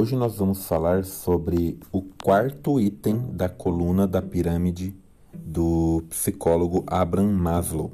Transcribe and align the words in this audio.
Hoje 0.00 0.16
nós 0.16 0.36
vamos 0.36 0.64
falar 0.64 1.04
sobre 1.04 1.78
o 1.92 2.00
quarto 2.00 2.80
item 2.80 3.18
da 3.34 3.50
coluna 3.50 4.08
da 4.08 4.22
pirâmide 4.22 4.96
do 5.34 6.02
psicólogo 6.08 6.82
Abraham 6.86 7.32
Maslow. 7.34 7.92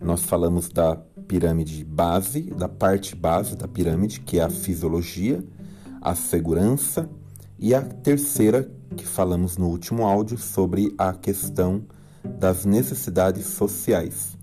Nós 0.00 0.22
falamos 0.22 0.70
da 0.70 0.96
pirâmide 1.28 1.84
base, 1.84 2.44
da 2.52 2.70
parte 2.70 3.14
base 3.14 3.54
da 3.54 3.68
pirâmide, 3.68 4.20
que 4.20 4.38
é 4.38 4.44
a 4.44 4.48
fisiologia, 4.48 5.44
a 6.00 6.14
segurança, 6.14 7.06
e 7.58 7.74
a 7.74 7.82
terceira, 7.82 8.70
que 8.96 9.06
falamos 9.06 9.58
no 9.58 9.68
último 9.68 10.06
áudio, 10.06 10.38
sobre 10.38 10.94
a 10.96 11.12
questão 11.12 11.84
das 12.24 12.64
necessidades 12.64 13.44
sociais. 13.44 14.38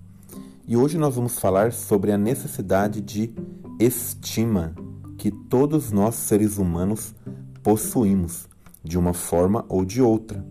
E 0.64 0.76
hoje 0.76 0.96
nós 0.96 1.16
vamos 1.16 1.40
falar 1.40 1.72
sobre 1.72 2.12
a 2.12 2.16
necessidade 2.16 3.00
de 3.00 3.34
estima 3.80 4.76
que 5.24 5.30
todos 5.30 5.90
nós 5.90 6.16
seres 6.16 6.58
humanos 6.58 7.14
possuímos, 7.62 8.46
de 8.84 8.98
uma 8.98 9.14
forma 9.14 9.64
ou 9.70 9.82
de 9.82 10.02
outra. 10.02 10.44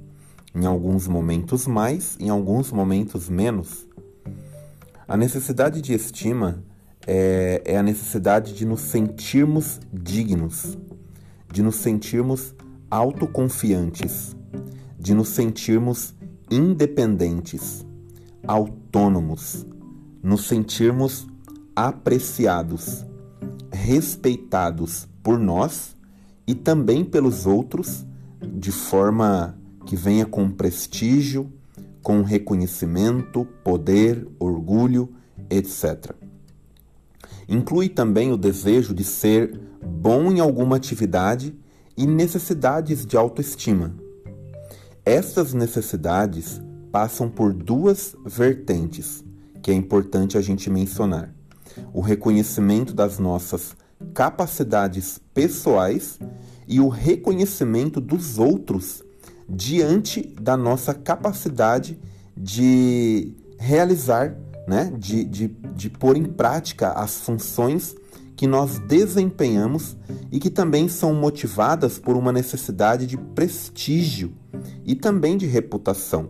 Em 0.55 0.65
alguns 0.65 1.07
momentos 1.07 1.67
mais, 1.67 2.17
em 2.19 2.27
alguns 2.31 2.71
momentos 2.71 3.29
menos. 3.29 3.87
A 5.07 5.15
necessidade 5.15 5.79
de 5.79 5.93
estima 5.93 6.63
é, 7.05 7.61
é 7.63 7.77
a 7.77 7.83
necessidade 7.83 8.55
de 8.55 8.65
nos 8.65 8.81
sentirmos 8.81 9.79
dignos, 9.93 10.75
de 11.51 11.61
nos 11.61 11.75
sentirmos 11.75 12.55
autoconfiantes, 12.89 14.35
de 14.97 15.13
nos 15.13 15.27
sentirmos 15.29 16.15
independentes, 16.49 17.85
autônomos, 18.47 19.67
nos 20.23 20.47
sentirmos 20.47 21.27
apreciados, 21.75 23.05
respeitados 23.83 25.09
por 25.21 25.37
nós 25.37 25.93
e 26.47 26.55
também 26.55 27.03
pelos 27.03 27.45
outros, 27.45 28.05
de 28.41 28.71
forma 28.71 29.57
que 29.85 29.97
venha 29.97 30.25
com 30.25 30.49
prestígio, 30.49 31.51
com 32.01 32.21
reconhecimento, 32.21 33.45
poder, 33.61 34.25
orgulho, 34.39 35.09
etc. 35.49 36.15
Inclui 37.47 37.89
também 37.89 38.31
o 38.31 38.37
desejo 38.37 38.93
de 38.93 39.03
ser 39.03 39.59
bom 39.85 40.31
em 40.31 40.39
alguma 40.39 40.77
atividade 40.77 41.53
e 41.97 42.07
necessidades 42.07 43.05
de 43.05 43.17
autoestima. 43.17 43.93
Essas 45.05 45.53
necessidades 45.53 46.61
passam 46.89 47.29
por 47.29 47.51
duas 47.51 48.15
vertentes 48.25 49.25
que 49.61 49.71
é 49.71 49.73
importante 49.73 50.37
a 50.37 50.41
gente 50.41 50.69
mencionar: 50.69 51.33
o 51.93 52.01
reconhecimento 52.01 52.93
das 52.93 53.19
nossas 53.19 53.75
capacidades 54.13 55.19
pessoais 55.33 56.19
e 56.67 56.79
o 56.79 56.87
reconhecimento 56.87 57.99
dos 58.01 58.37
outros 58.37 59.03
diante 59.47 60.21
da 60.39 60.55
nossa 60.55 60.93
capacidade 60.93 61.99
de 62.35 63.35
realizar, 63.57 64.35
né, 64.67 64.91
de, 64.97 65.23
de, 65.23 65.47
de 65.75 65.89
pôr 65.89 66.17
em 66.17 66.25
prática 66.25 66.91
as 66.91 67.19
funções 67.21 67.95
que 68.35 68.47
nós 68.47 68.79
desempenhamos 68.79 69.95
e 70.31 70.39
que 70.39 70.49
também 70.49 70.87
são 70.87 71.13
motivadas 71.13 71.99
por 71.99 72.15
uma 72.15 72.31
necessidade 72.31 73.05
de 73.05 73.17
prestígio 73.17 74.33
e 74.85 74.95
também 74.95 75.37
de 75.37 75.45
reputação. 75.45 76.29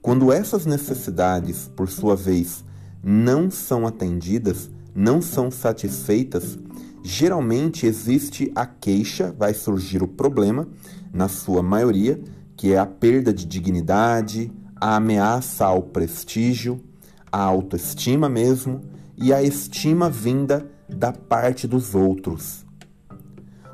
Quando 0.00 0.32
essas 0.32 0.64
necessidades, 0.64 1.70
por 1.76 1.88
sua 1.88 2.14
vez, 2.14 2.64
não 3.02 3.50
são 3.50 3.86
atendidas, 3.86 4.70
não 4.94 5.22
são 5.22 5.50
satisfeitas, 5.50 6.58
geralmente 7.02 7.86
existe 7.86 8.50
a 8.54 8.66
queixa, 8.66 9.34
vai 9.36 9.54
surgir 9.54 10.02
o 10.02 10.08
problema, 10.08 10.68
na 11.12 11.28
sua 11.28 11.62
maioria, 11.62 12.20
que 12.56 12.72
é 12.72 12.78
a 12.78 12.86
perda 12.86 13.32
de 13.32 13.46
dignidade, 13.46 14.52
a 14.76 14.96
ameaça 14.96 15.64
ao 15.64 15.82
prestígio, 15.82 16.80
a 17.30 17.40
autoestima 17.40 18.28
mesmo 18.28 18.80
e 19.16 19.32
a 19.32 19.42
estima 19.42 20.10
vinda 20.10 20.70
da 20.88 21.12
parte 21.12 21.66
dos 21.66 21.94
outros. 21.94 22.66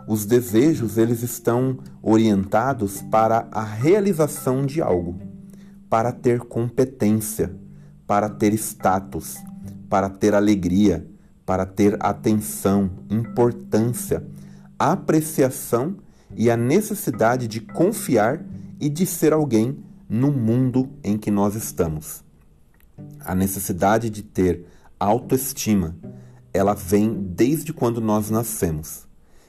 Os 0.07 0.27
desejos 0.27 0.99
eles 0.99 1.23
estão 1.23 1.79
orientados 2.03 3.01
para 3.11 3.49
a 3.51 3.65
realização 3.65 4.67
de 4.67 4.83
algo, 4.83 5.19
para 5.89 6.13
ter 6.13 6.41
competência, 6.41 7.55
para 8.07 8.29
ter 8.29 8.53
status, 8.55 9.37
para 9.89 10.09
ter 10.09 10.35
alegria, 10.35 11.07
para 11.47 11.67
ter 11.67 11.97
atenção, 12.01 12.91
importância, 13.11 14.25
apreciação 14.79 15.97
e 16.37 16.51
a 16.51 16.57
necessidade 16.57 17.47
de 17.47 17.61
confiar 17.61 18.45
e 18.81 18.89
de 18.89 19.07
ser 19.07 19.33
alguém 19.33 19.79
no 20.09 20.31
mundo 20.31 20.91
em 21.03 21.17
que 21.17 21.31
nós 21.31 21.55
estamos. 21.55 22.23
A 23.21 23.35
necessidade 23.35 24.11
de 24.11 24.23
ter 24.23 24.67
autoestima, 24.99 25.97
ela 26.53 26.75
vem 26.75 27.13
desde 27.15 27.73
quando 27.73 28.01
nós 28.01 28.31
nascemos. 28.31 29.07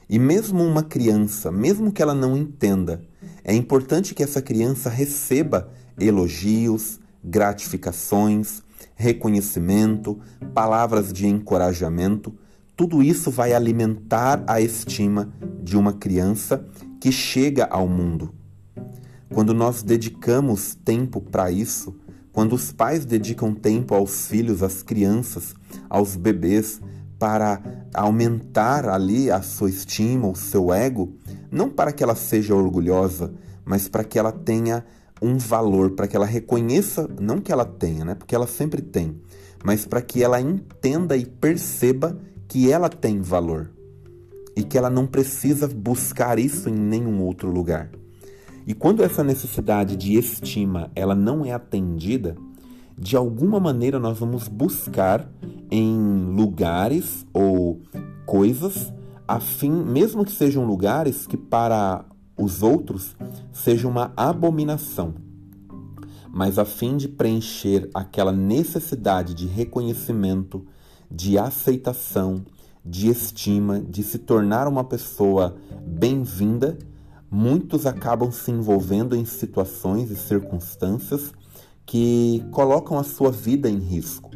E 0.09 0.19
mesmo 0.19 0.63
uma 0.63 0.83
criança, 0.83 1.51
mesmo 1.51 1.91
que 1.91 2.01
ela 2.01 2.13
não 2.13 2.37
entenda, 2.37 3.01
é 3.43 3.53
importante 3.53 4.13
que 4.13 4.23
essa 4.23 4.41
criança 4.41 4.89
receba 4.89 5.71
elogios, 5.99 6.99
gratificações, 7.25 8.61
reconhecimento, 8.95 10.19
palavras 10.53 11.11
de 11.11 11.27
encorajamento. 11.27 12.33
Tudo 12.75 13.01
isso 13.01 13.31
vai 13.31 13.53
alimentar 13.53 14.43
a 14.47 14.61
estima 14.61 15.33
de 15.61 15.77
uma 15.77 15.93
criança 15.93 16.65
que 16.99 17.11
chega 17.11 17.65
ao 17.65 17.87
mundo. 17.87 18.33
Quando 19.33 19.53
nós 19.53 19.81
dedicamos 19.81 20.75
tempo 20.75 21.19
para 21.19 21.49
isso, 21.51 21.95
quando 22.31 22.53
os 22.53 22.71
pais 22.71 23.05
dedicam 23.05 23.53
tempo 23.53 23.95
aos 23.95 24.27
filhos, 24.27 24.61
às 24.61 24.83
crianças, 24.83 25.55
aos 25.89 26.15
bebês, 26.15 26.81
para 27.17 27.61
aumentar 27.93 28.87
ali 28.89 29.31
a 29.31 29.41
sua 29.41 29.69
estima, 29.69 30.27
o 30.27 30.35
seu 30.35 30.73
ego, 30.73 31.15
não 31.49 31.69
para 31.69 31.93
que 31.93 32.03
ela 32.03 32.15
seja 32.15 32.53
orgulhosa, 32.53 33.33
mas 33.63 33.87
para 33.87 34.03
que 34.03 34.19
ela 34.19 34.31
tenha 34.31 34.85
um 35.21 35.37
valor, 35.37 35.91
para 35.91 36.07
que 36.07 36.15
ela 36.15 36.25
reconheça, 36.25 37.09
não 37.19 37.39
que 37.39 37.51
ela 37.51 37.65
tenha, 37.65 38.03
né? 38.03 38.15
Porque 38.15 38.35
ela 38.35 38.47
sempre 38.47 38.81
tem, 38.81 39.19
mas 39.63 39.85
para 39.85 40.01
que 40.01 40.23
ela 40.23 40.39
entenda 40.41 41.15
e 41.15 41.25
perceba 41.25 42.17
que 42.47 42.71
ela 42.71 42.89
tem 42.89 43.21
valor 43.21 43.71
e 44.55 44.63
que 44.63 44.77
ela 44.77 44.89
não 44.89 45.05
precisa 45.05 45.67
buscar 45.67 46.39
isso 46.39 46.69
em 46.69 46.75
nenhum 46.75 47.21
outro 47.21 47.49
lugar. 47.49 47.89
E 48.67 48.73
quando 48.73 49.03
essa 49.03 49.23
necessidade 49.23 49.95
de 49.95 50.17
estima 50.17 50.91
ela 50.95 51.13
não 51.13 51.45
é 51.45 51.51
atendida, 51.51 52.35
de 52.97 53.15
alguma 53.15 53.59
maneira 53.59 53.99
nós 53.99 54.17
vamos 54.17 54.47
buscar 54.47 55.29
em 55.69 56.33
lugares 56.35 57.25
ou 57.33 57.81
coisas, 58.25 58.93
a 59.27 59.39
fim, 59.39 59.71
mesmo 59.71 60.23
que 60.23 60.31
sejam 60.31 60.65
lugares 60.65 61.27
que 61.27 61.37
para 61.37 62.05
os 62.37 62.61
outros 62.61 63.15
seja 63.51 63.87
uma 63.87 64.11
abominação, 64.15 65.15
mas 66.31 66.59
a 66.59 66.65
fim 66.65 66.97
de 66.97 67.07
preencher 67.07 67.89
aquela 67.93 68.31
necessidade 68.31 69.33
de 69.33 69.47
reconhecimento, 69.47 70.65
de 71.09 71.37
aceitação, 71.37 72.43
de 72.83 73.09
estima, 73.09 73.79
de 73.79 74.03
se 74.03 74.19
tornar 74.19 74.67
uma 74.67 74.83
pessoa 74.83 75.55
bem-vinda, 75.87 76.77
muitos 77.31 77.85
acabam 77.85 78.31
se 78.31 78.51
envolvendo 78.51 79.15
em 79.15 79.25
situações 79.25 80.11
e 80.11 80.15
circunstâncias 80.15 81.31
que 81.85 82.43
colocam 82.51 82.99
a 82.99 83.03
sua 83.03 83.31
vida 83.31 83.69
em 83.69 83.79
risco, 83.79 84.31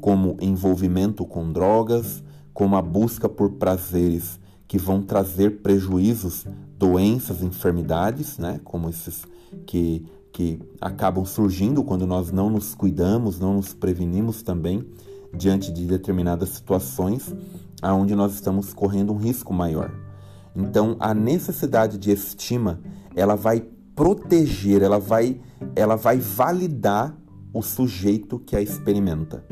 como 0.00 0.36
envolvimento 0.40 1.24
com 1.24 1.52
drogas, 1.52 2.22
como 2.52 2.76
a 2.76 2.82
busca 2.82 3.28
por 3.28 3.52
prazeres 3.52 4.40
que 4.66 4.78
vão 4.78 5.02
trazer 5.02 5.62
prejuízos, 5.62 6.46
doenças, 6.78 7.42
enfermidades, 7.42 8.38
né? 8.38 8.60
como 8.64 8.88
esses 8.88 9.24
que, 9.66 10.04
que 10.32 10.60
acabam 10.80 11.24
surgindo 11.24 11.84
quando 11.84 12.06
nós 12.06 12.32
não 12.32 12.50
nos 12.50 12.74
cuidamos, 12.74 13.38
não 13.38 13.54
nos 13.54 13.74
prevenimos 13.74 14.42
também 14.42 14.84
diante 15.36 15.72
de 15.72 15.86
determinadas 15.86 16.50
situações 16.50 17.34
aonde 17.82 18.14
nós 18.14 18.32
estamos 18.34 18.72
correndo 18.72 19.12
um 19.12 19.16
risco 19.16 19.52
maior. 19.52 19.92
Então, 20.56 20.96
a 21.00 21.12
necessidade 21.12 21.98
de 21.98 22.10
estima, 22.10 22.80
ela 23.14 23.34
vai 23.34 23.66
proteger, 23.94 24.82
ela 24.82 24.98
vai, 24.98 25.40
ela 25.76 25.96
vai 25.96 26.18
validar 26.18 27.16
o 27.52 27.60
sujeito 27.62 28.38
que 28.38 28.56
a 28.56 28.62
experimenta. 28.62 29.44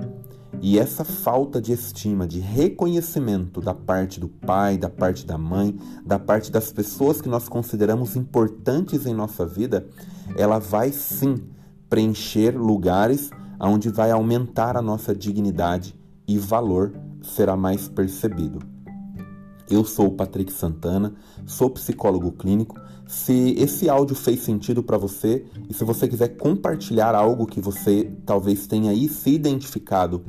E 0.64 0.78
essa 0.78 1.02
falta 1.02 1.60
de 1.60 1.72
estima, 1.72 2.24
de 2.24 2.38
reconhecimento 2.38 3.60
da 3.60 3.74
parte 3.74 4.20
do 4.20 4.28
pai, 4.28 4.78
da 4.78 4.88
parte 4.88 5.26
da 5.26 5.36
mãe, 5.36 5.76
da 6.06 6.20
parte 6.20 6.52
das 6.52 6.72
pessoas 6.72 7.20
que 7.20 7.28
nós 7.28 7.48
consideramos 7.48 8.14
importantes 8.14 9.04
em 9.04 9.12
nossa 9.12 9.44
vida, 9.44 9.84
ela 10.36 10.60
vai 10.60 10.92
sim 10.92 11.42
preencher 11.90 12.56
lugares 12.56 13.30
onde 13.60 13.88
vai 13.88 14.12
aumentar 14.12 14.76
a 14.76 14.82
nossa 14.82 15.12
dignidade 15.12 15.98
e 16.28 16.38
valor 16.38 16.92
será 17.22 17.56
mais 17.56 17.88
percebido. 17.88 18.60
Eu 19.68 19.84
sou 19.84 20.08
o 20.08 20.12
Patrick 20.12 20.52
Santana, 20.52 21.12
sou 21.44 21.70
psicólogo 21.70 22.30
clínico. 22.30 22.80
Se 23.06 23.54
esse 23.58 23.88
áudio 23.88 24.14
fez 24.14 24.40
sentido 24.40 24.82
para 24.82 24.96
você 24.96 25.44
e 25.68 25.74
se 25.74 25.82
você 25.82 26.06
quiser 26.06 26.36
compartilhar 26.36 27.16
algo 27.16 27.46
que 27.46 27.60
você 27.60 28.12
talvez 28.24 28.66
tenha 28.66 28.92
aí 28.92 29.08
se 29.08 29.30
identificado 29.30 30.22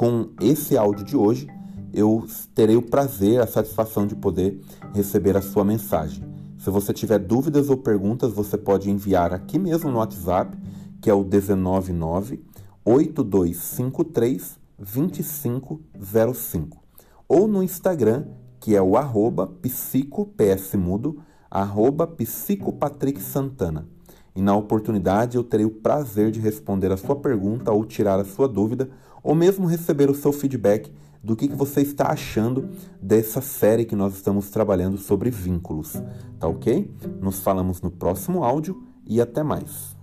com 0.00 0.30
esse 0.40 0.78
áudio 0.78 1.04
de 1.04 1.14
hoje, 1.14 1.46
eu 1.92 2.26
terei 2.54 2.74
o 2.74 2.80
prazer, 2.80 3.38
a 3.38 3.46
satisfação 3.46 4.06
de 4.06 4.16
poder 4.16 4.58
receber 4.94 5.36
a 5.36 5.42
sua 5.42 5.62
mensagem. 5.62 6.24
Se 6.56 6.70
você 6.70 6.94
tiver 6.94 7.18
dúvidas 7.18 7.68
ou 7.68 7.76
perguntas, 7.76 8.32
você 8.32 8.56
pode 8.56 8.90
enviar 8.90 9.34
aqui 9.34 9.58
mesmo 9.58 9.90
no 9.90 9.98
WhatsApp, 9.98 10.56
que 11.02 11.10
é 11.10 11.12
o 11.12 11.22
199 11.22 12.42
8253 12.82 14.58
2505, 14.78 16.82
ou 17.28 17.46
no 17.46 17.62
Instagram, 17.62 18.24
que 18.58 18.74
é 18.74 18.80
o 18.80 18.96
arroba 18.96 19.52
arroba. 21.50 22.16
E 24.34 24.40
na 24.40 24.56
oportunidade 24.56 25.36
eu 25.36 25.44
terei 25.44 25.66
o 25.66 25.70
prazer 25.70 26.30
de 26.30 26.40
responder 26.40 26.90
a 26.90 26.96
sua 26.96 27.16
pergunta 27.16 27.70
ou 27.70 27.84
tirar 27.84 28.18
a 28.18 28.24
sua 28.24 28.48
dúvida, 28.48 28.88
ou 29.22 29.34
mesmo 29.34 29.66
receber 29.66 30.10
o 30.10 30.14
seu 30.14 30.32
feedback 30.32 30.90
do 31.22 31.36
que, 31.36 31.48
que 31.48 31.54
você 31.54 31.82
está 31.82 32.10
achando 32.10 32.70
dessa 33.00 33.40
série 33.40 33.84
que 33.84 33.94
nós 33.94 34.14
estamos 34.14 34.50
trabalhando 34.50 34.96
sobre 34.96 35.30
vínculos. 35.30 35.92
Tá 36.38 36.48
ok? 36.48 36.90
Nos 37.20 37.40
falamos 37.40 37.82
no 37.82 37.90
próximo 37.90 38.42
áudio 38.42 38.82
e 39.06 39.20
até 39.20 39.42
mais. 39.42 39.99